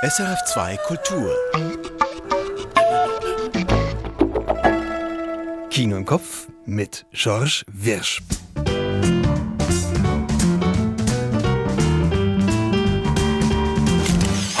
[0.00, 1.34] SRF2 Kultur.
[5.70, 8.22] Kino im Kopf mit Georges Wirsch.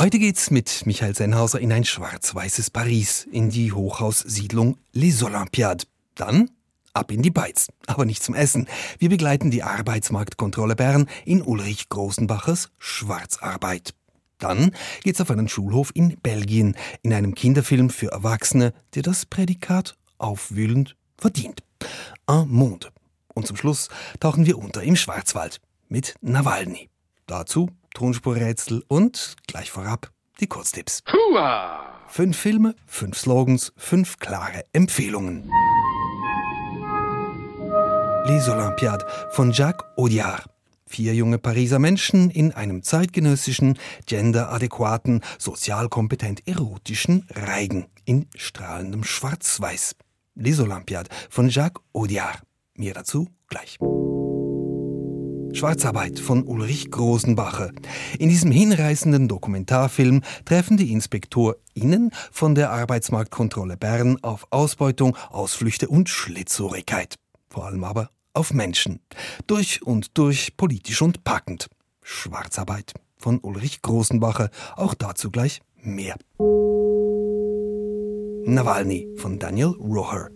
[0.00, 5.86] Heute geht's mit Michael Sennhauser in ein schwarz-weißes Paris, in die Hochhaussiedlung Les Olympiades.
[6.16, 6.50] Dann
[6.94, 8.66] ab in die Beiz, aber nicht zum Essen.
[8.98, 13.94] Wir begleiten die Arbeitsmarktkontrolle Bern in Ulrich Großenbachers Schwarzarbeit.
[14.38, 19.96] Dann geht's auf einen Schulhof in Belgien, in einem Kinderfilm für Erwachsene, der das Prädikat
[20.18, 21.62] aufwühlend verdient.
[22.30, 22.88] Un Monde.
[23.34, 23.88] Und zum Schluss
[24.20, 26.88] tauchen wir unter im Schwarzwald mit Nawalny.
[27.26, 30.10] Dazu Tonspurrätsel und gleich vorab
[30.40, 31.02] die Kurztipps.
[31.12, 31.98] Hua!
[32.08, 35.50] Fünf Filme, fünf Slogans, fünf klare Empfehlungen.
[38.26, 40.44] Les Olympiades von Jacques Audiard.
[40.88, 49.96] Vier junge Pariser Menschen in einem zeitgenössischen, genderadäquaten, sozial kompetent erotischen Reigen in strahlendem Schwarz-Weiß.
[50.34, 52.40] Les Olympiades von Jacques Audiard.
[52.74, 53.76] Mehr dazu gleich.
[55.52, 57.72] Schwarzarbeit von Ulrich Grosenbacher.
[58.18, 66.08] In diesem hinreißenden Dokumentarfilm treffen die InspektorInnen von der Arbeitsmarktkontrolle Bern auf Ausbeutung, Ausflüchte und
[66.08, 67.16] Schlitzohrigkeit.
[67.50, 69.00] Vor allem aber auf Menschen.
[69.46, 71.68] Durch und durch politisch und packend.
[72.02, 74.50] Schwarzarbeit von Ulrich Grosenbacher.
[74.76, 76.14] Auch dazu gleich mehr.
[78.46, 80.30] Nawalny von Daniel Roher.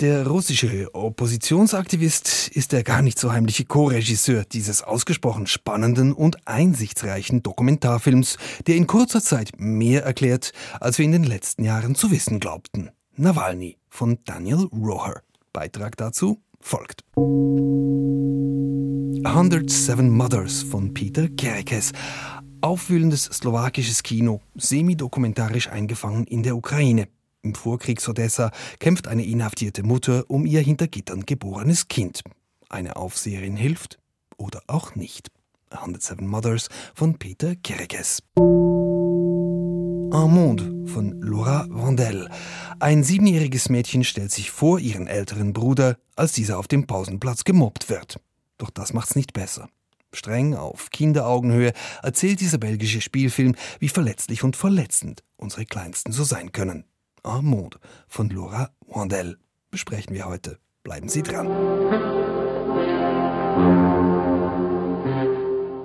[0.00, 7.42] Der russische Oppositionsaktivist ist der gar nicht so heimliche Co-Regisseur dieses ausgesprochen spannenden und einsichtsreichen
[7.42, 12.40] Dokumentarfilms, der in kurzer Zeit mehr erklärt, als wir in den letzten Jahren zu wissen
[12.40, 12.90] glaubten.
[13.14, 15.22] Nawalny von Daniel Roher.
[15.52, 17.02] Beitrag dazu folgt.
[19.24, 21.92] 107 Mothers von Peter Kerekes.
[22.60, 27.08] Aufwühlendes slowakisches Kino, semi-dokumentarisch eingefangen in der Ukraine.
[27.42, 32.22] Im Vorkriegs-Odessa kämpft eine inhaftierte Mutter um ihr hinter Gittern geborenes Kind.
[32.68, 33.98] Eine Aufseherin hilft
[34.36, 35.30] oder auch nicht.
[35.70, 38.22] 107 Mothers von Peter Kerekes.
[40.12, 42.28] Un Monde von Laura Vandel.
[42.80, 47.88] Ein siebenjähriges Mädchen stellt sich vor ihren älteren Bruder, als dieser auf dem Pausenplatz gemobbt
[47.88, 48.20] wird.
[48.58, 49.70] Doch das macht's nicht besser.
[50.12, 56.52] Streng auf Kinderaugenhöhe erzählt dieser belgische Spielfilm, wie verletzlich und verletzend unsere Kleinsten so sein
[56.52, 56.84] können.
[57.26, 59.38] Un Monde von Laura Wandel
[59.70, 60.58] besprechen wir heute.
[60.82, 61.46] Bleiben Sie dran.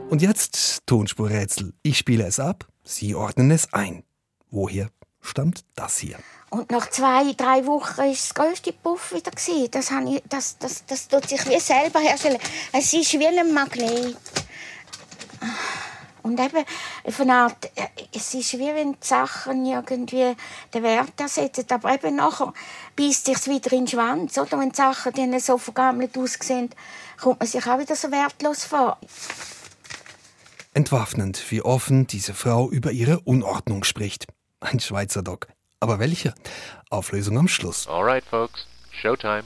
[0.10, 1.74] Und jetzt Tonspurrätsel.
[1.82, 4.04] Ich spiele es ab, Sie ordnen es ein.
[4.50, 4.90] Woher
[5.22, 6.18] stammt das hier?
[6.50, 9.32] Und nach zwei, drei Wochen war das grösste Puff wieder.
[9.32, 12.40] Das, ich, das, das, das tut sich wie selber herstellen.
[12.72, 14.16] Es ist wie ein Magnet.
[16.24, 16.66] Und eben,
[17.10, 17.72] von Art,
[18.14, 20.36] es ist wie wenn die Sachen irgendwie
[20.74, 21.66] den Wert ersetzen.
[21.70, 22.54] Aber eben nachher
[22.96, 24.38] beißt sich wieder in den Schwanz.
[24.38, 24.60] Oder?
[24.60, 26.70] Wenn die Sachen dann so vergammelt aussehen,
[27.22, 28.98] kommt man sich auch wieder so wertlos vor.
[30.74, 34.28] Entwaffnend, wie offen diese Frau über ihre Unordnung spricht.
[34.60, 35.48] Ein Schweizer Doc.
[35.80, 36.34] Aber welcher?
[36.90, 37.88] Auflösung am Schluss.
[37.88, 38.66] Alright, folks.
[38.92, 39.44] Showtime.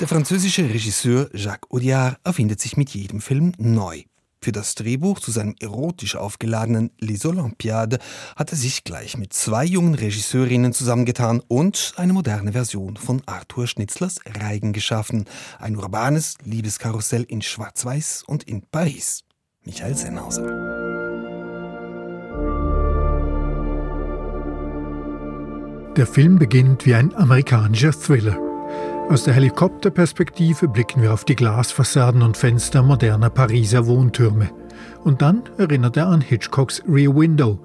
[0.00, 4.02] Der französische Regisseur Jacques Audiard erfindet sich mit jedem Film neu.
[4.40, 8.00] Für das Drehbuch zu seinem erotisch aufgeladenen Les Olympiades
[8.34, 13.68] hat er sich gleich mit zwei jungen Regisseurinnen zusammengetan und eine moderne Version von Arthur
[13.68, 15.26] Schnitzlers Reigen geschaffen.
[15.60, 19.22] Ein urbanes Liebeskarussell in Schwarz-Weiß und in Paris.
[19.64, 20.71] Michael Sennhauser.
[25.96, 28.38] Der Film beginnt wie ein amerikanischer Thriller.
[29.10, 34.48] Aus der Helikopterperspektive blicken wir auf die Glasfassaden und Fenster moderner Pariser Wohntürme.
[35.04, 37.58] Und dann erinnert er an Hitchcocks Rear Window,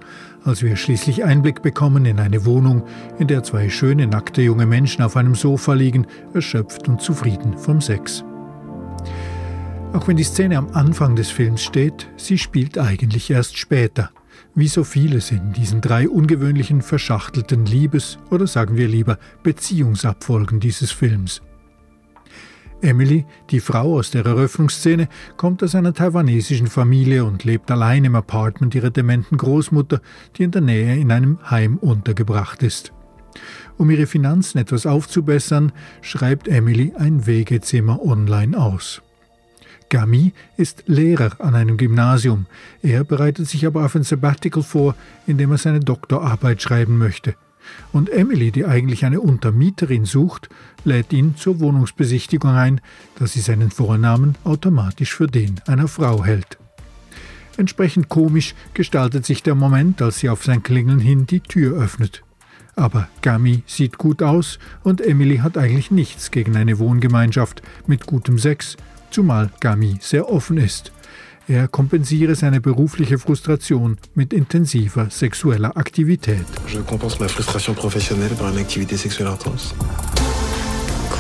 [0.44, 2.84] als wir schließlich Einblick bekommen in eine Wohnung,
[3.18, 7.80] in der zwei schöne nackte junge Menschen auf einem Sofa liegen, erschöpft und zufrieden vom
[7.80, 8.26] Sex.
[9.94, 14.10] Auch wenn die Szene am Anfang des Films steht, sie spielt eigentlich erst später
[14.58, 20.92] wie so vieles in diesen drei ungewöhnlichen verschachtelten Liebes- oder sagen wir lieber Beziehungsabfolgen dieses
[20.92, 21.44] Films.
[22.82, 28.16] Emily, die Frau aus der Eröffnungsszene, kommt aus einer taiwanesischen Familie und lebt allein im
[28.16, 30.02] Apartment ihrer dementen Großmutter,
[30.36, 32.94] die in der Nähe in einem Heim untergebracht ist.
[33.78, 35.72] Um ihre Finanzen etwas aufzubessern,
[36.02, 39.04] schreibt Emily ein Wegezimmer online aus.
[39.90, 42.46] Gami ist Lehrer an einem Gymnasium.
[42.82, 44.96] Er bereitet sich aber auf ein Sabbatical vor,
[45.26, 47.36] in dem er seine Doktorarbeit schreiben möchte.
[47.92, 50.50] Und Emily, die eigentlich eine Untermieterin sucht,
[50.84, 52.82] lädt ihn zur Wohnungsbesichtigung ein,
[53.20, 56.58] da sie seinen Vornamen automatisch für den einer Frau hält.
[57.58, 62.24] Entsprechend komisch gestaltet sich der Moment, als sie auf sein Klingeln hin die Tür öffnet.
[62.76, 68.38] Aber Gami sieht gut aus und Emily hat eigentlich nichts gegen eine Wohngemeinschaft mit gutem
[68.38, 68.78] Sex,
[69.12, 70.92] zumal Gami sehr offen ist.
[71.50, 76.46] Er kompensiere seine berufliche Frustration mit intensiver sexueller Aktivität.
[76.68, 79.74] Je compense ma frustration professionnelle par une activité sexuelle intense.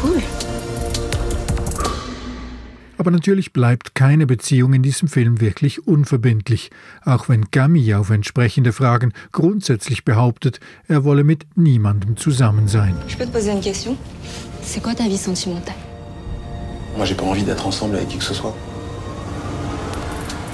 [0.04, 0.22] Cool.
[2.98, 6.72] Aber natürlich bleibt keine Beziehung in diesem Film wirklich unverbindlich,
[7.06, 12.95] auch wenn Gami auf entsprechende Fragen grundsätzlich behauptet, er wolle mit niemandem zusammen sein.
[13.07, 13.95] Je peux te poser une question
[14.62, 15.87] C'est quoi ta vie sentimentale
[16.97, 18.55] Moi, j'ai pas envie d'être ensemble avec qui que ce soit.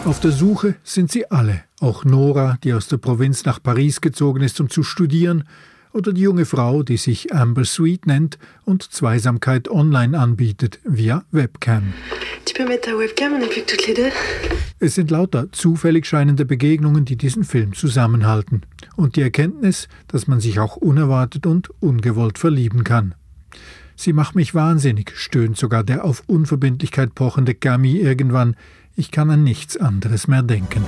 [0.06, 4.42] Auf der Suche sind sie alle, auch Nora, die aus der Provinz nach Paris gezogen
[4.42, 5.46] ist, um zu studieren,
[5.94, 11.94] oder die junge Frau, die sich Amber Sweet nennt und Zweisamkeit online anbietet via Webcam.
[14.80, 18.64] Es sind lauter zufällig scheinende Begegnungen, die diesen Film zusammenhalten.
[18.98, 23.16] Und die Erkenntnis, dass man sich auch unerwartet und ungewollt verlieben kann.
[24.04, 28.58] Sie macht mich wahnsinnig, stöhnt sogar der auf Unverbindlichkeit pochende Gami irgendwann.
[28.98, 30.84] Ich kann an nichts anderes mehr denken.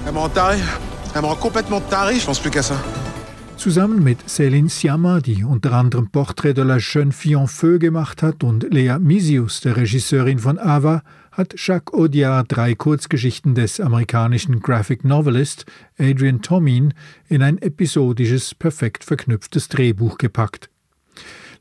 [3.55, 8.21] Zusammen mit Céline Sciamma, die unter anderem Portrait de la jeune fille en feu gemacht
[8.21, 11.01] hat, und Lea Misius, der Regisseurin von Ava,
[11.31, 15.65] hat Jacques Audiard drei Kurzgeschichten des amerikanischen Graphic Novelist
[15.97, 16.93] Adrian Tomin
[17.29, 20.69] in ein episodisches, perfekt verknüpftes Drehbuch gepackt.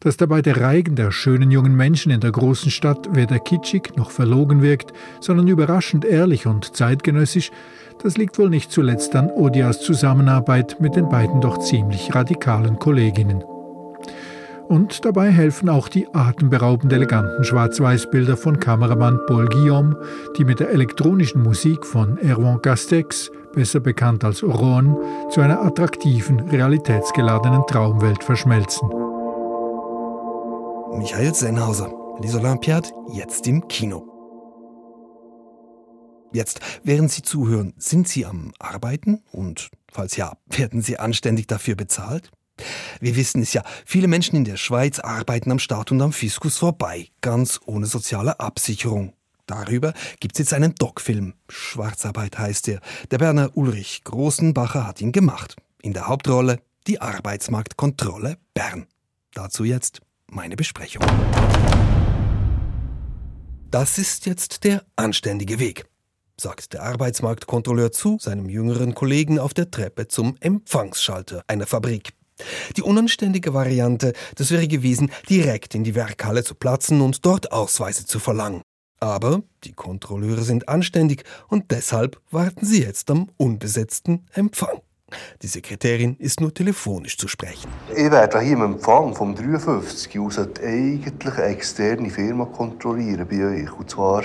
[0.05, 4.11] Dass dabei der Reigen der schönen jungen Menschen in der großen Stadt weder kitschig noch
[4.11, 7.51] verlogen wirkt, sondern überraschend ehrlich und zeitgenössisch,
[8.03, 13.43] das liegt wohl nicht zuletzt an Odias Zusammenarbeit mit den beiden doch ziemlich radikalen Kolleginnen.
[14.69, 19.97] Und dabei helfen auch die atemberaubend eleganten Schwarz-Weiß-Bilder von Kameramann Paul Guillaume,
[20.37, 24.97] die mit der elektronischen Musik von Erwan Castex, besser bekannt als Ron,
[25.31, 29.04] zu einer attraktiven, realitätsgeladenen Traumwelt verschmelzen.
[30.97, 31.93] Michael Sennhauser,
[32.23, 34.07] Les Olympiades, jetzt im Kino.
[36.33, 39.23] Jetzt, während Sie zuhören, sind Sie am Arbeiten?
[39.33, 42.31] Und falls ja, werden Sie anständig dafür bezahlt?
[43.01, 46.59] Wir wissen es ja, viele Menschen in der Schweiz arbeiten am Staat und am Fiskus
[46.59, 49.15] vorbei, ganz ohne soziale Absicherung.
[49.47, 51.35] Darüber gibt's jetzt einen Doc-Film.
[51.49, 52.81] Schwarzarbeit heißt er.
[53.11, 55.57] Der Berner Ulrich Großenbacher hat ihn gemacht.
[55.83, 58.87] In der Hauptrolle die Arbeitsmarktkontrolle Bern.
[59.35, 60.01] Dazu jetzt
[60.35, 61.03] meine Besprechung.
[63.71, 65.87] Das ist jetzt der anständige Weg,
[66.37, 72.13] sagt der Arbeitsmarktkontrolleur zu seinem jüngeren Kollegen auf der Treppe zum Empfangsschalter einer Fabrik.
[72.77, 78.07] Die unanständige Variante, das wäre gewesen, direkt in die Werkhalle zu platzen und dort Ausweise
[78.07, 78.63] zu verlangen.
[79.01, 84.81] Aber die Kontrolleure sind anständig und deshalb warten sie jetzt am unbesetzten Empfang.
[85.43, 87.71] Die Sekretärin ist nur telefonisch zu sprechen.
[87.95, 93.73] Ich werde hier im Empfang vom 53 aus eigentlich eine externe Firma kontrollieren bei euch.
[93.73, 94.25] Und zwar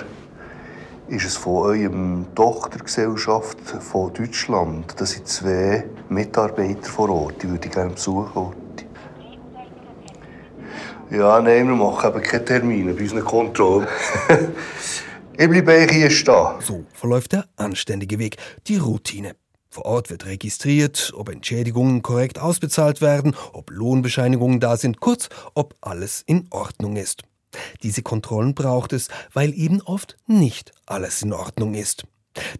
[1.09, 4.93] ist es von eurem Tochtergesellschaft von Deutschland.
[4.97, 7.41] Das sind zwei Mitarbeiter vor Ort.
[7.41, 8.53] Die würde ich gerne besuchen.
[11.11, 13.87] Ja, nein, wir machen eben keine Termine bei unseren Kontrollen.
[15.37, 16.61] ich bleibe hier stehen.
[16.61, 18.37] So verläuft der anständige Weg,
[18.67, 19.35] die Routine.
[19.71, 25.75] Vor Ort wird registriert, ob Entschädigungen korrekt ausbezahlt werden, ob Lohnbescheinigungen da sind, kurz, ob
[25.81, 27.21] alles in Ordnung ist.
[27.83, 32.05] Diese Kontrollen braucht es, weil eben oft nicht alles in Ordnung ist.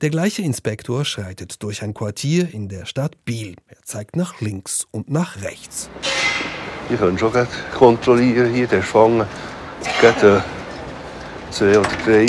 [0.02, 3.56] Der gleiche Inspektor schreitet durch ein Quartier in der Stadt Biel.
[3.68, 5.90] Er zeigt nach links und nach rechts.
[6.92, 7.32] Ich kann schon
[7.74, 9.28] kontrollieren hier, der ist gefangen.
[10.02, 12.26] Gerade äh, zwei oder drei.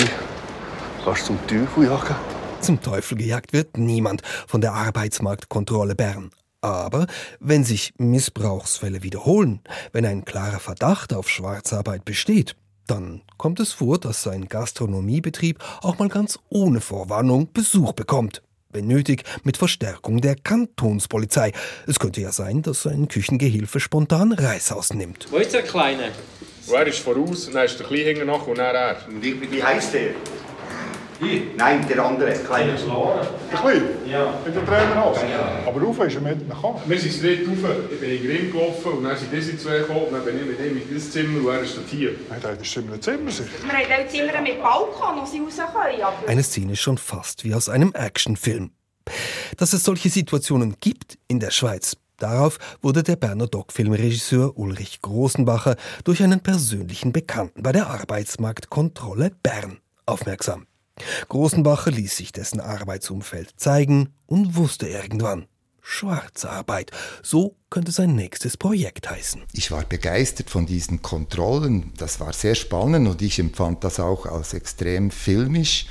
[1.03, 2.30] Kannst zum Teufel jagen?
[2.61, 6.29] Zum Teufel gejagt wird niemand von der Arbeitsmarktkontrolle Bern.
[6.61, 7.07] Aber
[7.39, 9.61] wenn sich Missbrauchsfälle wiederholen,
[9.93, 15.97] wenn ein klarer Verdacht auf Schwarzarbeit besteht, dann kommt es vor, dass ein Gastronomiebetrieb auch
[15.97, 18.43] mal ganz ohne Vorwarnung Besuch bekommt.
[18.69, 21.51] Wenn nötig, mit Verstärkung der Kantonspolizei.
[21.87, 25.27] Es könnte ja sein, dass ein Küchengehilfe spontan Reißaus nimmt.
[25.31, 26.11] Wo ist der Kleine?
[26.71, 28.97] Er ist voraus, dann ist der Kleine nach und dann er.
[29.19, 30.11] Wie, wie heißt der?
[31.57, 32.73] Nein, der andere, kleine.
[32.73, 33.89] Der Kleine?
[34.07, 34.33] Ja.
[34.43, 35.17] Mit dem Trainer aus?
[35.67, 38.51] Aber rauf ist er mit nach Wir sind straight rauf, ich bin in den Grimm
[38.51, 41.11] gelaufen und dann sind diese zwei gekommen und dann bin ich mit ihm in dieses
[41.11, 42.11] Zimmer und er ist dort hier.
[42.29, 43.49] Nein, da ist in einem Zimmer sicher.
[43.63, 46.01] Wir haben auch Zimmer mit Balkon, wo sie raus können.
[46.01, 48.71] Aber Eine Szene schon fast wie aus einem Actionfilm.
[49.57, 55.75] Dass es solche Situationen gibt in der Schweiz, darauf wurde der Berner Doc-Filmregisseur Ulrich Großenbacher
[56.03, 60.65] durch einen persönlichen Bekannten bei der Arbeitsmarktkontrolle Bern aufmerksam.
[61.29, 65.47] Großenbacher ließ sich dessen Arbeitsumfeld zeigen und wusste irgendwann,
[65.81, 66.91] Schwarzarbeit.
[67.23, 69.41] So könnte sein nächstes Projekt heißen.
[69.53, 71.91] Ich war begeistert von diesen Kontrollen.
[71.97, 75.87] Das war sehr spannend und ich empfand das auch als extrem filmisch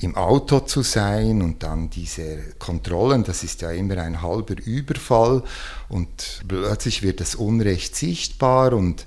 [0.00, 5.42] im Auto zu sein und dann diese Kontrollen, das ist ja immer ein halber Überfall
[5.88, 9.06] und plötzlich wird das Unrecht sichtbar und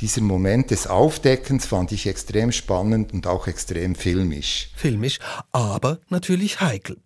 [0.00, 4.70] dieser Moment des Aufdeckens fand ich extrem spannend und auch extrem filmisch.
[4.74, 5.18] Filmisch,
[5.52, 6.96] aber natürlich heikel.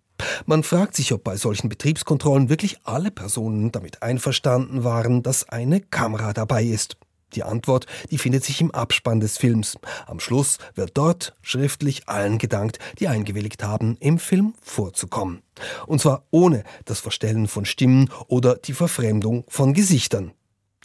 [0.45, 5.81] Man fragt sich, ob bei solchen Betriebskontrollen wirklich alle Personen damit einverstanden waren, dass eine
[5.81, 6.97] Kamera dabei ist.
[7.33, 9.77] Die Antwort, die findet sich im Abspann des Films.
[10.07, 15.41] Am Schluss wird dort schriftlich allen gedankt, die eingewilligt haben, im Film vorzukommen.
[15.85, 20.31] Und zwar ohne das Verstellen von Stimmen oder die Verfremdung von Gesichtern.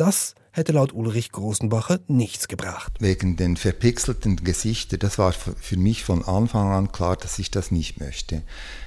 [0.01, 2.95] Das hätte laut Ulrich Großenbacher nichts gebracht.
[3.01, 7.71] Wegen den verpixelten Gesichtern, das war für mich von Anfang an klar, dass ich das
[7.71, 8.41] nicht möchte.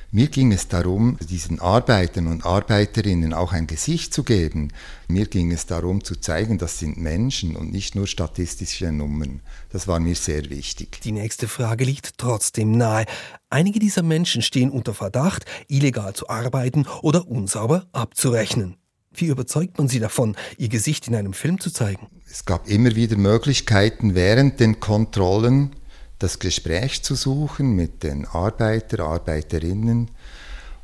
[0.09, 4.69] Mir ging es darum, diesen Arbeitern und Arbeiterinnen auch ein Gesicht zu geben.
[5.07, 9.41] Mir ging es darum zu zeigen, das sind Menschen und nicht nur statistische Nummern.
[9.69, 10.99] Das war mir sehr wichtig.
[11.03, 13.05] Die nächste Frage liegt trotzdem nahe.
[13.51, 18.77] Einige dieser Menschen stehen unter Verdacht, illegal zu arbeiten oder unsauber abzurechnen.
[19.15, 22.07] Wie überzeugt man sie davon, ihr Gesicht in einem Film zu zeigen?
[22.29, 25.75] Es gab immer wieder Möglichkeiten während den Kontrollen,
[26.19, 30.09] das Gespräch zu suchen mit den Arbeiter, Arbeiterinnen.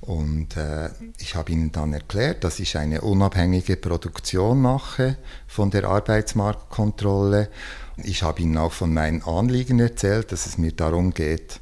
[0.02, 5.18] Und äh, ich habe ihnen dann erklärt, dass ich eine unabhängige Produktion mache
[5.48, 7.50] von der Arbeitsmarktkontrolle.
[7.98, 11.60] Ich habe ihnen auch von meinen Anliegen erzählt, dass es mir darum geht,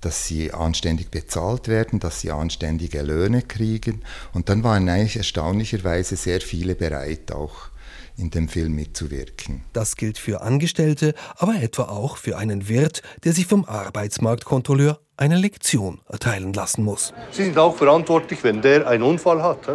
[0.00, 4.02] dass sie anständig bezahlt werden, dass sie anständige Löhne kriegen.
[4.32, 7.70] Und dann waren eigentlich erstaunlicherweise sehr viele bereit, auch
[8.16, 9.62] in dem Film mitzuwirken.
[9.72, 15.36] Das gilt für Angestellte, aber etwa auch für einen Wirt, der sich vom Arbeitsmarktkontrolleur eine
[15.36, 17.12] Lektion erteilen lassen muss.
[17.30, 19.66] Sie sind auch verantwortlich, wenn der einen Unfall hat.
[19.66, 19.72] He?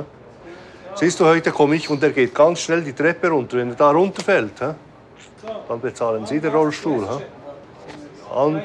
[0.95, 3.57] Siehst du, heute komme ich und er geht ganz schnell die Treppe runter.
[3.57, 4.73] Wenn er da runterfällt, he?
[5.67, 7.07] dann bezahlen Sie den Rollstuhl.
[7.07, 7.23] He?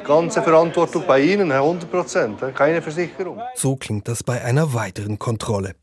[0.05, 3.41] Ganze Verantwortung bei Ihnen, 100 Prozent, keine Versicherung.
[3.55, 5.75] So klingt das bei einer weiteren Kontrolle.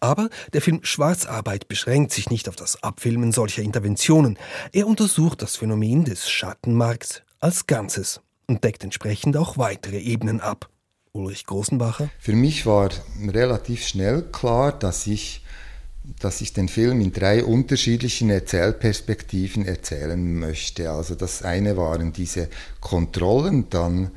[0.00, 4.38] Aber der Film Schwarzarbeit beschränkt sich nicht auf das Abfilmen solcher Interventionen.
[4.72, 10.68] Er untersucht das Phänomen des Schattenmarkts als Ganzes und deckt entsprechend auch weitere Ebenen ab.
[11.12, 12.10] Ulrich Großenbacher?
[12.18, 12.90] Für mich war
[13.22, 15.43] relativ schnell klar, dass ich,
[16.20, 20.90] dass ich den Film in drei unterschiedlichen Erzählperspektiven erzählen möchte.
[20.90, 22.48] Also das eine waren diese
[22.80, 24.10] Kontrollen, dann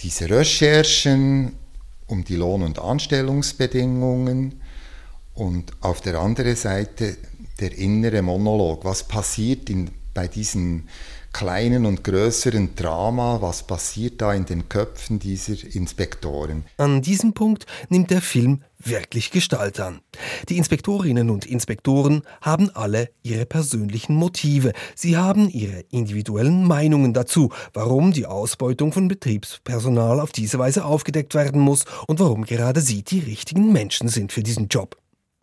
[0.00, 1.56] diese Recherchen
[2.06, 4.60] um die Lohn- und Anstellungsbedingungen
[5.34, 7.16] und auf der anderen Seite
[7.60, 8.84] der innere Monolog.
[8.84, 10.84] Was passiert in, bei diesem
[11.32, 16.64] kleinen und größeren Drama, was passiert da in den Köpfen dieser Inspektoren?
[16.76, 20.00] An diesem Punkt nimmt der Film wirklich Gestalt an.
[20.48, 24.72] Die Inspektorinnen und Inspektoren haben alle ihre persönlichen Motive.
[24.94, 31.34] Sie haben ihre individuellen Meinungen dazu, warum die Ausbeutung von Betriebspersonal auf diese Weise aufgedeckt
[31.34, 34.96] werden muss und warum gerade sie die richtigen Menschen sind für diesen Job.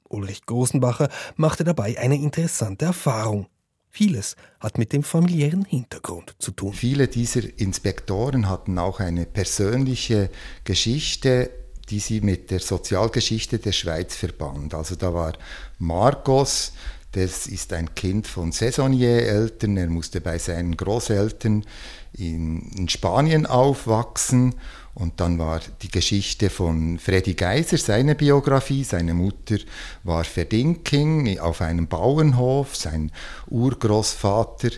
[0.09, 3.47] Ulrich Großenbacher machte dabei eine interessante Erfahrung.
[3.89, 6.73] Vieles hat mit dem familiären Hintergrund zu tun.
[6.73, 10.29] Viele dieser Inspektoren hatten auch eine persönliche
[10.63, 11.49] Geschichte
[11.89, 14.73] die sie mit der Sozialgeschichte der Schweiz verband.
[14.73, 15.33] Also da war
[15.79, 16.73] Marcos,
[17.13, 21.65] das ist ein Kind von Saisonnier-Eltern, er musste bei seinen Großeltern
[22.13, 24.55] in, in Spanien aufwachsen
[24.95, 28.83] und dann war die Geschichte von Freddy Geiser, seine Biografie.
[28.83, 29.57] Seine Mutter
[30.03, 32.75] war Verdinking auf einem Bauernhof.
[32.75, 33.11] Sein
[33.47, 34.71] Urgroßvater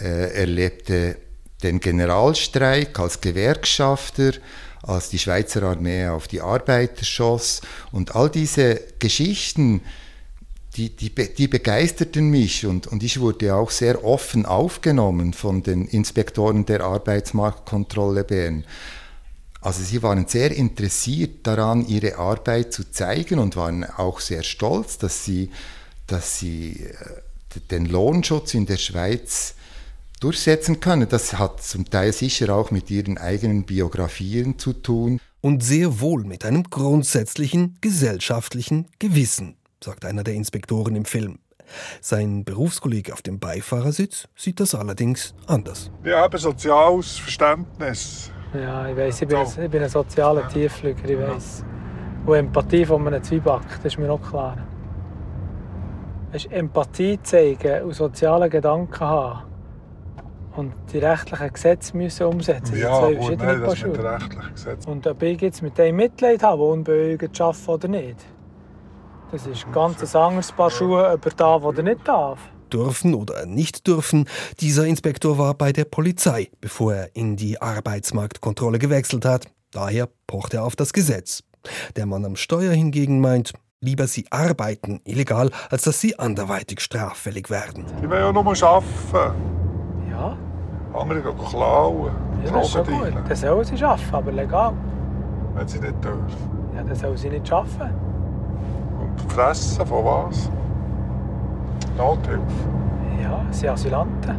[0.00, 1.16] äh, erlebte
[1.62, 4.32] den Generalstreik als Gewerkschafter
[4.86, 7.62] als die Schweizer Armee auf die Arbeiter schoss.
[7.90, 9.80] Und all diese Geschichten,
[10.76, 15.86] die, die, die begeisterten mich und, und ich wurde auch sehr offen aufgenommen von den
[15.86, 18.64] Inspektoren der Arbeitsmarktkontrolle Bern.
[19.64, 24.98] Also sie waren sehr interessiert daran, ihre Arbeit zu zeigen und waren auch sehr stolz,
[24.98, 25.50] dass sie,
[26.06, 29.54] dass sie äh, den Lohnschutz in der Schweiz
[30.20, 31.08] durchsetzen können.
[31.08, 35.18] Das hat zum Teil sicher auch mit ihren eigenen Biografien zu tun.
[35.40, 41.38] Und sehr wohl mit einem grundsätzlichen gesellschaftlichen Gewissen, sagt einer der Inspektoren im Film.
[42.02, 45.90] Sein Berufskollege auf dem Beifahrersitz sieht das allerdings anders.
[46.02, 48.30] Wir haben soziales Verständnis.
[48.54, 51.64] Ja, ich weiß, ich, bin ein, ich bin ein sozialer Tiefflüger, ich weiß.
[52.26, 54.56] Und Empathie von einem Zwieback, das ist mir auch klar.
[56.50, 59.42] Empathie zeigen und soziale Gedanken haben
[60.56, 62.72] und die rechtlichen Gesetze müssen umsetzen.
[62.72, 64.90] Das Ja, zwei gut, nein, das mit den rechtlichen Gesetzen.
[64.90, 68.24] Und ob ich jetzt mit dem Mitleid habe, der unbeugend arbeiten oder nicht,
[69.32, 72.38] das ist ein ganz anderes Paar Schuhe, ob er darf oder nicht darf.
[72.72, 74.28] Dürfen oder nicht dürfen,
[74.60, 79.46] dieser Inspektor war bei der Polizei, bevor er in die Arbeitsmarktkontrolle gewechselt hat.
[79.70, 81.42] Daher pocht er auf das Gesetz.
[81.96, 87.50] Der Mann am Steuer hingegen meint, lieber sie arbeiten illegal, als dass sie anderweitig straffällig
[87.50, 87.84] werden.
[88.02, 89.34] Ich will ja nur arbeiten.
[90.10, 90.36] Ja,
[90.94, 92.12] Andere gehen klauen,
[92.44, 93.12] ja das ist schon gut.
[93.28, 94.72] Dann sollen sie arbeiten, aber legal.
[95.54, 96.26] wenn sie nicht dürfen.
[96.76, 97.94] Ja, dann sollen sie nicht arbeiten.
[99.00, 100.50] Und fressen von was?
[101.96, 102.42] Nothilfe.
[103.22, 104.36] Ja, sie sind Asylanten.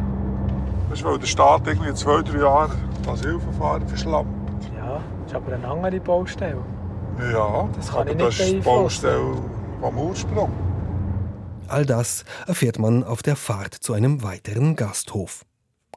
[0.90, 4.30] Das ist, weil der Staat irgendwie in zwei, drei Jahren das Asylverfahren verschlampt.
[4.76, 6.58] Ja, das ist aber eine andere Baustelle.
[7.32, 8.60] Ja, Das kann aber ich das nicht ist die.
[8.60, 9.34] Baustelle
[9.80, 10.52] vom Ursprung.
[11.68, 15.44] All das erfährt man auf der Fahrt zu einem weiteren Gasthof.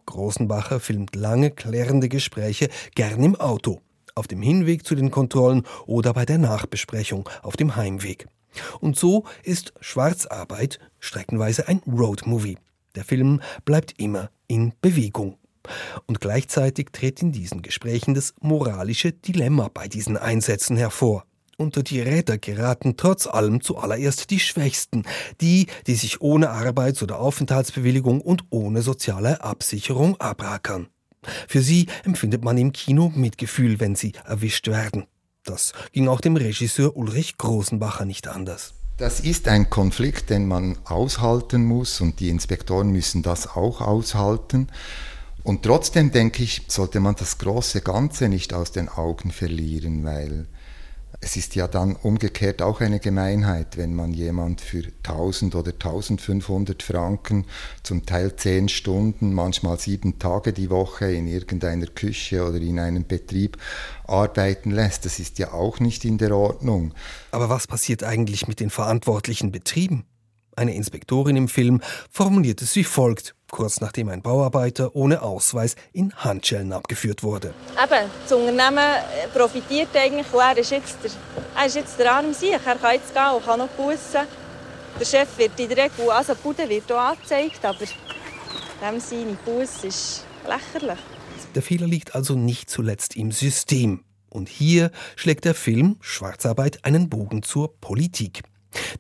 [0.07, 3.79] Großenbacher filmt lange klärende Gespräche gern im Auto,
[4.15, 8.27] auf dem Hinweg zu den Kontrollen oder bei der Nachbesprechung auf dem Heimweg.
[8.79, 12.57] Und so ist Schwarzarbeit streckenweise ein Roadmovie.
[12.95, 15.37] Der Film bleibt immer in Bewegung.
[16.07, 21.25] Und gleichzeitig tritt in diesen Gesprächen das moralische Dilemma bei diesen Einsätzen hervor.
[21.57, 25.03] Unter die Räder geraten trotz allem zuallererst die Schwächsten,
[25.41, 30.87] die, die sich ohne Arbeits- oder Aufenthaltsbewilligung und ohne soziale Absicherung abrackern.
[31.49, 35.05] Für sie empfindet man im Kino Mitgefühl, wenn sie erwischt werden.
[35.49, 38.75] Das ging auch dem Regisseur Ulrich Großenbacher nicht anders.
[38.97, 44.67] Das ist ein Konflikt, den man aushalten muss und die Inspektoren müssen das auch aushalten.
[45.41, 50.45] Und trotzdem denke ich, sollte man das große Ganze nicht aus den Augen verlieren, weil
[51.21, 56.81] es ist ja dann umgekehrt auch eine Gemeinheit, wenn man jemand für 1000 oder 1500
[56.81, 57.45] Franken,
[57.83, 63.05] zum Teil 10 Stunden, manchmal sieben Tage die Woche in irgendeiner Küche oder in einem
[63.05, 63.57] Betrieb
[64.05, 65.05] arbeiten lässt.
[65.05, 66.93] Das ist ja auch nicht in der Ordnung.
[67.31, 70.05] Aber was passiert eigentlich mit den verantwortlichen Betrieben?
[70.55, 76.13] Eine Inspektorin im Film formuliert es wie folgt, kurz nachdem ein Bauarbeiter ohne Ausweis in
[76.15, 77.53] Handschellen abgeführt wurde.
[77.81, 81.11] Eben, das Unternehmen äh, profitiert eigentlich und er ist jetzt der,
[81.55, 82.53] er ist jetzt der arme Sieg.
[82.53, 84.27] Er kann jetzt gehen und kann noch bussen.
[84.99, 89.37] Der Chef wird in der Regel, also die Bude wird auch angezeigt, aber dem seine
[89.45, 90.99] Busse ist lächerlich.
[91.55, 94.03] Der Fehler liegt also nicht zuletzt im System.
[94.29, 98.43] Und hier schlägt der Film Schwarzarbeit einen Bogen zur Politik.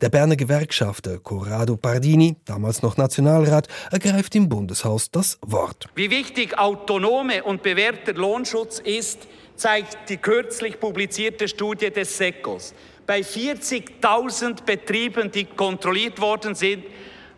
[0.01, 5.87] Der Berner Gewerkschafter Corrado Pardini, damals noch Nationalrat, ergreift im Bundeshaus das Wort.
[5.95, 12.73] Wie wichtig autonome und bewährter Lohnschutz ist, zeigt die kürzlich publizierte Studie des SECOS.
[13.05, 16.85] Bei 40.000 Betrieben, die kontrolliert worden sind,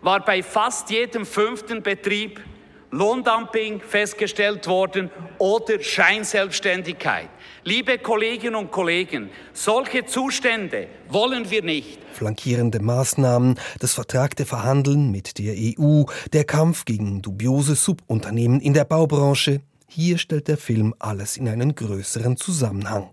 [0.02, 2.42] war bei fast jedem fünften Betrieb
[2.92, 7.30] Lohndumping festgestellt worden oder Scheinselbstständigkeit.
[7.64, 12.00] Liebe Kolleginnen und Kollegen, solche Zustände wollen wir nicht.
[12.12, 18.86] Flankierende Maßnahmen, das vertragte Verhandeln mit der EU, der Kampf gegen dubiose Subunternehmen in der
[18.86, 19.62] Baubranche.
[19.88, 23.12] Hier stellt der Film alles in einen größeren Zusammenhang.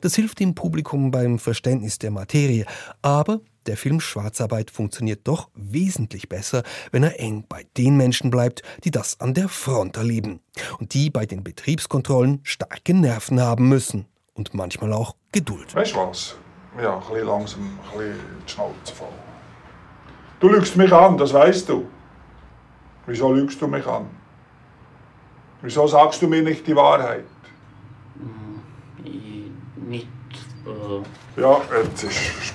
[0.00, 2.64] Das hilft dem Publikum beim Verständnis der Materie,
[3.02, 8.62] aber der Film Schwarzarbeit funktioniert doch wesentlich besser, wenn er eng bei den Menschen bleibt,
[8.84, 10.40] die das an der Front erleben
[10.78, 15.74] und die bei den Betriebskontrollen starke Nerven haben müssen und manchmal auch Geduld.
[15.74, 16.36] Weißt du was?
[16.80, 19.08] Ja, ein bisschen langsam, ein bisschen die Schnauze voll.
[20.40, 21.86] Du lügst mich an, das weißt du.
[23.06, 24.06] Wieso lügst du mich an?
[25.62, 27.24] Wieso sagst du mir nicht die Wahrheit?
[29.76, 30.06] Nicht.
[30.64, 32.52] Äh Ja, jetzt ist es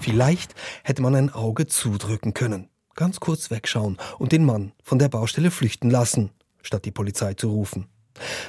[0.00, 5.08] Vielleicht hätte man ein Auge zudrücken können, ganz kurz wegschauen und den Mann von der
[5.08, 6.30] Baustelle flüchten lassen,
[6.62, 7.86] statt die Polizei zu rufen.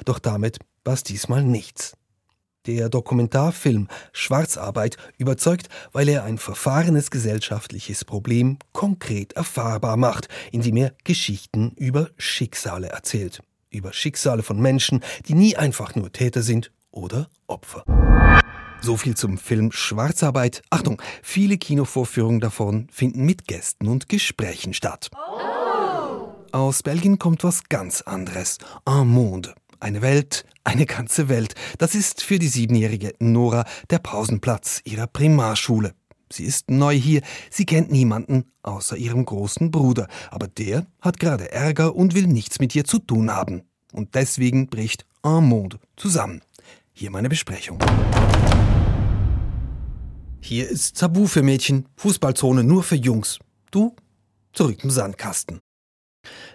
[0.06, 1.96] Doch damit war es diesmal nichts.
[2.66, 10.94] Der Dokumentarfilm Schwarzarbeit überzeugt, weil er ein verfahrenes gesellschaftliches Problem konkret erfahrbar macht, indem er
[11.04, 13.42] Geschichten über Schicksale erzählt.
[13.70, 17.84] Über Schicksale von Menschen, die nie einfach nur Täter sind oder Opfer.
[18.82, 20.62] So viel zum Film Schwarzarbeit.
[20.70, 25.10] Achtung, viele Kinovorführungen davon finden mit Gästen und Gesprächen statt.
[26.52, 28.58] Aus Belgien kommt was ganz anderes.
[28.88, 29.56] Un monde.
[29.80, 31.56] Eine Welt, eine ganze Welt.
[31.78, 35.94] Das ist für die siebenjährige Nora der Pausenplatz ihrer Primarschule.
[36.32, 41.52] Sie ist neu hier, sie kennt niemanden außer ihrem großen Bruder, aber der hat gerade
[41.52, 43.64] Ärger und will nichts mit ihr zu tun haben.
[43.92, 46.42] Und deswegen bricht Un monde zusammen.
[46.96, 47.80] Hier meine Besprechung.
[50.40, 53.40] Hier ist Tabu für Mädchen, Fußballzone nur für Jungs.
[53.72, 53.96] Du
[54.54, 55.60] zurück im Sandkasten.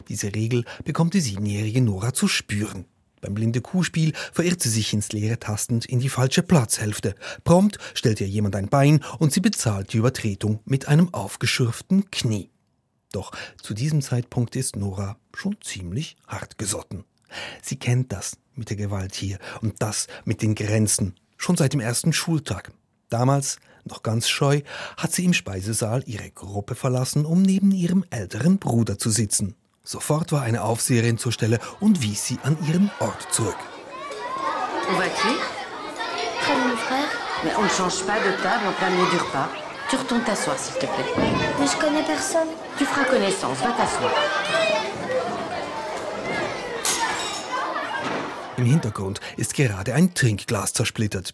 [0.09, 2.85] Diese Regel bekommt die siebenjährige Nora zu spüren.
[3.21, 7.17] Beim blinde Kuhspiel verirrt sie sich ins Leere tastend in die falsche Platzhälfte.
[7.43, 12.51] Prompt stellt ihr jemand ein Bein und sie bezahlt die Übertretung mit einem aufgeschürften Knie.
[13.11, 17.05] Doch zu diesem Zeitpunkt ist Nora schon ziemlich hart gesotten.
[17.63, 21.81] Sie kennt das mit der Gewalt hier und das mit den Grenzen schon seit dem
[21.81, 22.73] ersten Schultag.
[23.09, 24.61] Damals, noch ganz scheu,
[24.97, 29.55] hat sie im Speisesaal ihre Gruppe verlassen, um neben ihrem älteren Bruder zu sitzen.
[29.83, 33.57] Sofort war eine Aufseherin zur Stelle und wies sie an ihren Ort zurück.
[34.91, 35.29] Où vas-tu
[36.43, 37.09] Près mon frère.
[37.45, 39.49] Mais on ne change pas de table en plein milieu du repas.
[39.89, 41.15] Tu retournes t'asseoir, s'il te plaît.
[41.59, 42.49] Mais je connais personne.
[42.77, 44.13] Tu feras connaissance, va t'asseoir.
[48.59, 51.33] Im Hintergrund ist gerade ein Trinkglas zersplittert.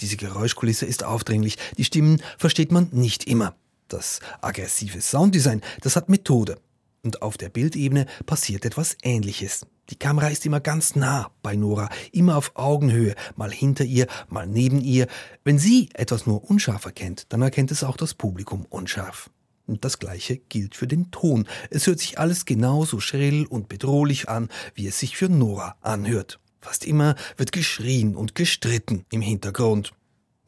[0.00, 3.54] Diese Geräuschkulisse ist aufdringlich, die Stimmen versteht man nicht immer.
[3.88, 6.56] Das aggressive Sounddesign, das hat Methode.
[7.02, 9.66] Und auf der Bildebene passiert etwas Ähnliches.
[9.90, 14.46] Die Kamera ist immer ganz nah bei Nora, immer auf Augenhöhe, mal hinter ihr, mal
[14.46, 15.06] neben ihr.
[15.44, 19.28] Wenn sie etwas nur unscharf erkennt, dann erkennt es auch das Publikum unscharf.
[19.66, 21.46] Und das Gleiche gilt für den Ton.
[21.68, 26.40] Es hört sich alles genauso schrill und bedrohlich an, wie es sich für Nora anhört.
[26.64, 29.92] Fast immer wird geschrien und gestritten im Hintergrund.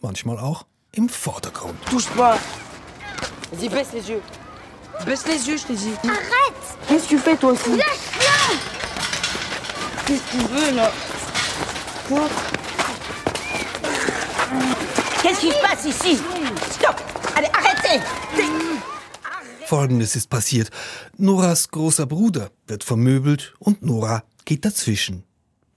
[0.00, 1.76] Manchmal auch im Vordergrund.
[1.90, 2.38] Touche pas
[3.52, 4.22] Vas-y, baisse les yeux.
[5.04, 5.92] Baisse les yeux, je t'ai dit.
[6.04, 8.56] Arrête Qu'est-ce que tu fais, toi aussi Lâche-le
[10.06, 10.90] Qu'est-ce que tu veux, là
[12.08, 12.28] Quoi
[15.22, 16.18] Qu'est-ce qui se passe ici
[16.72, 16.96] Stop
[17.36, 18.02] Allez, arrêtez
[19.66, 20.70] Folgendes ist passiert.
[21.18, 25.25] Noras großer Bruder wird vermöbelt und Nora geht dazwischen.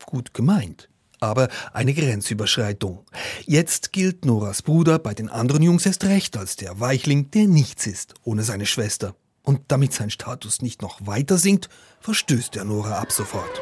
[0.10, 3.06] Gut gemeint, aber eine Grenzüberschreitung.
[3.46, 7.86] Jetzt gilt Noras Bruder bei den anderen Jungs erst recht als der Weichling, der nichts
[7.86, 9.14] ist ohne seine Schwester.
[9.44, 11.70] Und damit sein Status nicht noch weiter sinkt,
[12.00, 13.62] verstößt er Nora ab sofort.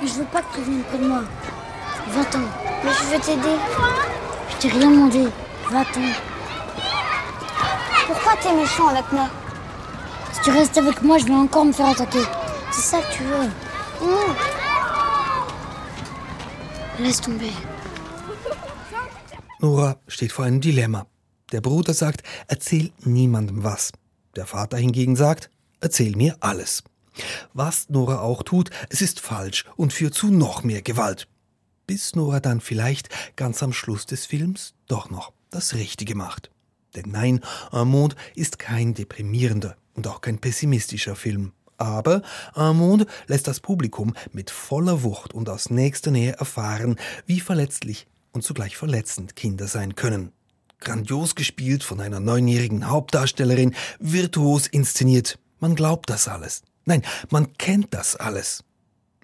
[0.00, 1.24] Mais je veux pas que tu viennes près de moi.
[2.08, 2.46] Va-t'en.
[2.82, 3.58] Mais je veux t'aider.
[4.48, 5.28] Je t'ai rien demandé.
[5.70, 6.00] Va-t'en.
[8.06, 9.28] Pourquoi t'es méchant avec moi
[10.32, 12.24] Si tu restes avec moi, je vais encore me faire attaquer.
[12.70, 13.50] C'est ça que tu veux.
[14.00, 14.34] Non.
[16.98, 17.44] Laisse tomber.
[19.60, 21.06] Nora steht vor einem Dilemma.
[21.52, 23.92] Der Bruder sagt, erzähl niemandem was.
[24.36, 25.50] Der Vater hingegen sagt,
[25.80, 26.82] erzähl mir alles.
[27.52, 31.28] Was Nora auch tut, es ist falsch und führt zu noch mehr Gewalt.
[31.86, 36.50] Bis Nora dann vielleicht ganz am Schluss des Films doch noch das Richtige macht.
[36.94, 37.40] Denn nein,
[37.72, 41.52] Un Monde ist kein deprimierender und auch kein pessimistischer Film.
[41.82, 42.22] Aber
[42.56, 48.44] Monde lässt das Publikum mit voller Wucht und aus nächster Nähe erfahren, wie verletzlich und
[48.44, 50.32] zugleich verletzend Kinder sein können.
[50.78, 55.38] Grandios gespielt von einer neunjährigen Hauptdarstellerin, virtuos inszeniert.
[55.58, 56.62] Man glaubt das alles.
[56.84, 58.64] Nein, man kennt das alles.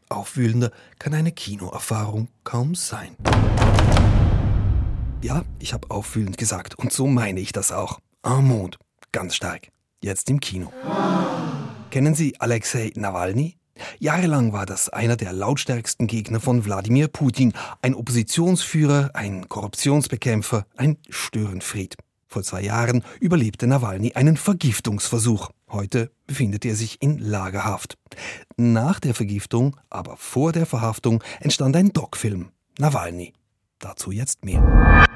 [0.08, 3.16] Aufwühlender kann eine Kinoerfahrung kaum sein.
[5.22, 8.00] Ja, ich habe aufwühlend gesagt und so meine ich das auch.
[8.24, 8.78] Monde,
[9.12, 9.68] ganz stark.
[10.00, 10.72] Jetzt im Kino.
[11.90, 13.56] Kennen Sie Alexei Nawalny?
[13.98, 20.98] Jahrelang war das einer der lautstärksten Gegner von Wladimir Putin, ein Oppositionsführer, ein Korruptionsbekämpfer, ein
[21.08, 21.96] Störenfried.
[22.26, 25.48] Vor zwei Jahren überlebte Nawalny einen Vergiftungsversuch.
[25.70, 27.96] Heute befindet er sich in Lagerhaft.
[28.58, 32.50] Nach der Vergiftung, aber vor der Verhaftung, entstand ein Doc-Film.
[32.78, 33.32] Nawalny.
[33.78, 35.06] Dazu jetzt mehr.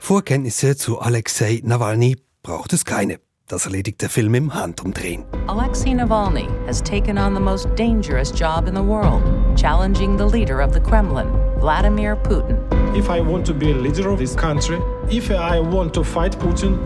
[0.00, 3.20] Vorkenntnisse zu Alexei Nawalny braucht es keine.
[3.50, 5.24] Das erledigt der Film im Handumdrehen.
[5.48, 9.20] Alexei Navalny has taken on the most dangerous job in the world,
[9.56, 11.26] challenging the leader of the Kremlin,
[11.58, 12.58] Vladimir Putin.
[12.94, 14.78] If I want to be a leader of this country,
[15.10, 16.78] if I want to fight Putin,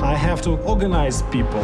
[0.00, 1.60] I have to organize people.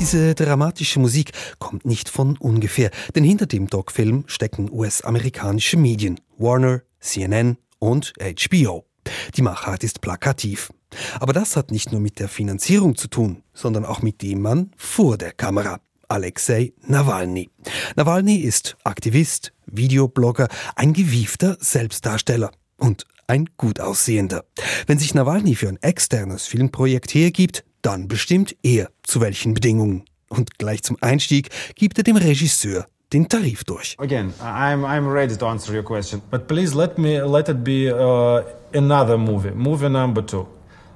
[0.00, 6.80] Diese dramatische Musik kommt nicht von ungefähr, denn hinter dem Doc-Film stecken US-amerikanische Medien, Warner,
[6.98, 8.86] CNN und HBO.
[9.36, 10.72] Die Machart ist plakativ.
[11.20, 14.70] Aber das hat nicht nur mit der Finanzierung zu tun, sondern auch mit dem Mann
[14.76, 15.80] vor der Kamera.
[16.08, 17.50] Alexei Nawalny.
[17.96, 24.44] Nawalny ist Aktivist, Videoblogger, ein gewiefter Selbstdarsteller und ein gut aussehender.
[24.86, 30.04] Wenn sich Nawalny für ein externes Filmprojekt hergibt, dann bestimmt er zu welchen Bedingungen.
[30.28, 33.94] Und gleich zum Einstieg gibt er dem Regisseur den Tarif durch.
[33.98, 37.90] Again, I'm, I'm ready to answer your question, but please let me let it be
[37.90, 38.42] uh,
[38.74, 40.46] another movie, movie number two.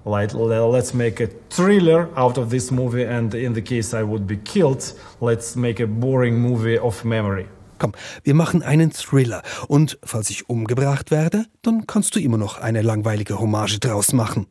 [0.04, 4.26] Like, let's make a thriller out of this movie, and in the case I would
[4.26, 7.46] be killed, let's make a boring movie of memory.
[7.78, 7.92] Komm,
[8.24, 9.42] wir machen einen Thriller.
[9.68, 14.46] Und falls ich umgebracht werde, dann kannst du immer noch eine langweilige Hommage draus machen.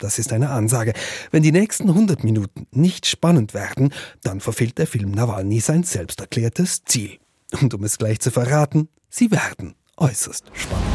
[0.00, 0.94] Das ist eine Ansage.
[1.30, 6.20] Wenn die nächsten 100 Minuten nicht spannend werden, dann verfehlt der Film Nawalny sein selbst
[6.20, 7.18] erklärtes Ziel.
[7.60, 10.86] Und um es gleich zu verraten, sie werden äußerst spannend.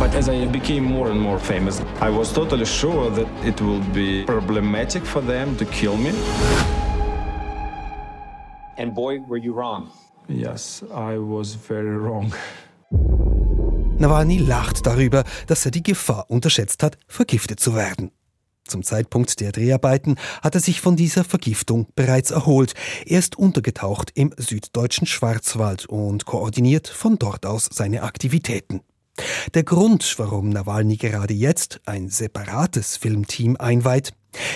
[0.00, 3.80] But as I became more and more famous, I was totally sure that it will
[3.92, 6.12] be problematic for them to kill me.
[8.78, 9.90] And boy, were you wrong.
[10.26, 12.32] Yes, I was very wrong.
[13.98, 18.10] Nawalny lacht darüber, dass er die Gefahr unterschätzt hat, vergiftet zu werden.
[18.70, 22.74] Zum Zeitpunkt der Dreharbeiten hat er sich von dieser Vergiftung bereits erholt.
[23.04, 28.80] Er ist untergetaucht im süddeutschen Schwarzwald und koordiniert von dort aus seine Aktivitäten.
[29.54, 34.12] Der Grund, warum Nawalny gerade jetzt ein separates Filmteam einweiht,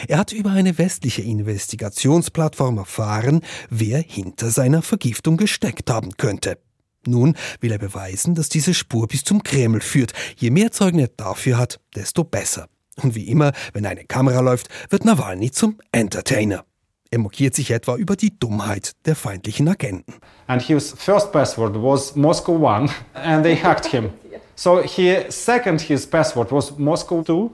[0.06, 6.58] er hat über eine westliche Investigationsplattform erfahren, wer hinter seiner Vergiftung gesteckt haben könnte.
[7.04, 10.12] Nun will er beweisen, dass diese Spur bis zum Kreml führt.
[10.36, 12.68] Je mehr Zeugen er dafür hat, desto besser.
[13.02, 16.64] Und wie immer, wenn eine Kamera läuft, wird Nawalny zum Entertainer.
[17.10, 20.14] Er mokiert sich etwa über die Dummheit der feindlichen Agenten.
[20.48, 24.10] And his first password was Moscow 1 and they hacked him.
[24.56, 27.50] So he second his password was Moscow 2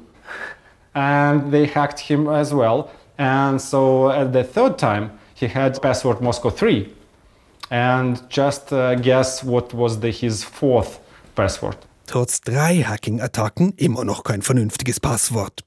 [0.95, 2.91] and they hacked him as well.
[3.19, 6.89] And so at the third time he had password Moscow 3.
[7.71, 11.01] And just uh, guess what was the, his fourth
[11.35, 11.77] password.
[12.11, 15.63] Trotz drei Hacking-Attacken immer noch kein vernünftiges Passwort.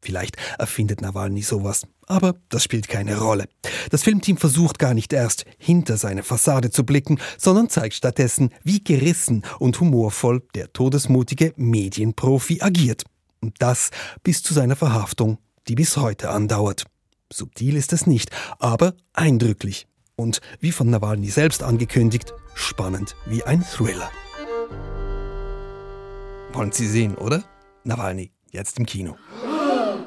[0.00, 3.48] Vielleicht erfindet Nawalny sowas, aber das spielt keine Rolle.
[3.90, 8.84] Das Filmteam versucht gar nicht erst, hinter seine Fassade zu blicken, sondern zeigt stattdessen, wie
[8.84, 13.02] gerissen und humorvoll der todesmutige Medienprofi agiert.
[13.40, 13.90] Und das
[14.22, 16.84] bis zu seiner Verhaftung, die bis heute andauert.
[17.32, 19.88] Subtil ist es nicht, aber eindrücklich.
[20.14, 24.08] Und wie von Nawalny selbst angekündigt, spannend wie ein Thriller.
[26.58, 27.44] Wollen Sie sehen, oder?
[27.84, 29.14] Nawalny, jetzt im Kino.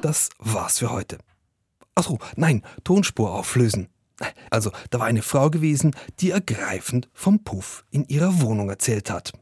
[0.02, 1.16] Das war's für heute.
[1.94, 3.88] Achso, nein, Tonspur auflösen.
[4.50, 9.32] Also, da war eine Frau gewesen, die ergreifend vom Puff in ihrer Wohnung erzählt hat.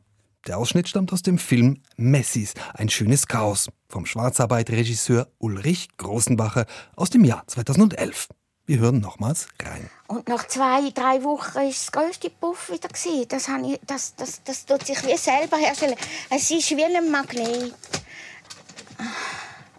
[0.47, 7.11] Der Ausschnitt stammt aus dem Film Messis, ein schönes Chaos vom Schwarzarbeit-Regisseur Ulrich Großenbacher aus
[7.11, 8.29] dem Jahr 2011.
[8.67, 9.91] Wir hören nochmals rein.
[10.07, 12.89] Und nach zwei, drei Wochen war das grösste Puff wieder.
[12.89, 15.97] Das, ich, das, das, das tut sich wie selber herstellen.
[16.31, 17.75] Es ist wie ein Magnet.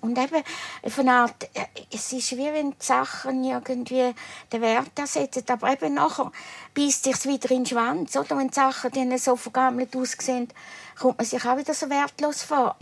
[0.02, 0.44] Und eben,
[0.88, 1.48] von Art,
[1.94, 4.14] es ist wie wenn die Sachen irgendwie
[4.52, 5.44] den Wert ersetzen.
[5.48, 6.32] Aber eben nachher
[6.74, 8.16] beißt sich wieder in den Schwanz.
[8.16, 8.36] Oder?
[8.36, 10.48] Wenn die Sachen dann so vergammelt aussehen,
[11.00, 12.76] kommt man sich auch wieder so wertlos vor.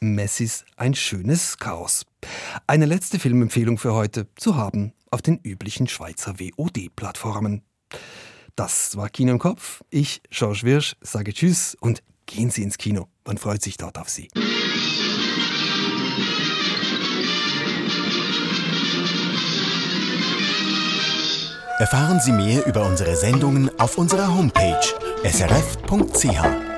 [0.00, 2.04] Messis Ein schönes Chaos.
[2.66, 7.62] Eine letzte Filmempfehlung für heute zu haben auf den üblichen Schweizer WOD-Plattformen.
[8.54, 9.82] Das war Kino im Kopf.
[9.90, 13.08] Ich, Georges Wirsch, sage Tschüss und gehen Sie ins Kino.
[13.24, 14.28] Man freut sich dort auf Sie.
[21.78, 24.80] Erfahren Sie mehr über unsere Sendungen auf unserer Homepage
[25.24, 26.75] srf.ch.